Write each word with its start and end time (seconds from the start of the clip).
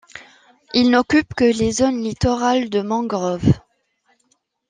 Il 0.73 0.89
n'occupe 0.89 1.35
que 1.35 1.43
les 1.43 1.73
zones 1.73 2.01
littorales 2.01 2.71
de 2.71 2.81
mangroves. 2.81 3.59